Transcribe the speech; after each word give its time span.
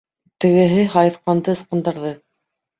Тегеһе 0.45 0.85
һайыҫҡанды 0.95 1.55
ысҡындырҙы. 1.55 2.15